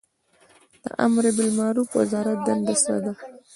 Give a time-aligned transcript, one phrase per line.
[0.83, 3.11] د امربالمعروف وزارت دنده څه ده؟